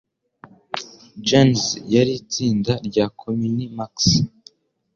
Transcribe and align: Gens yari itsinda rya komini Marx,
Gens 1.29 1.61
yari 1.93 2.11
itsinda 2.21 2.73
rya 2.87 3.05
komini 3.19 3.63
Marx, 3.75 3.95